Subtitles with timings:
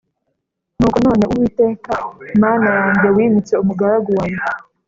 [0.77, 1.91] Nuko none, Uwiteka
[2.41, 4.37] Mana yanjye, wimitse umugaragu wawe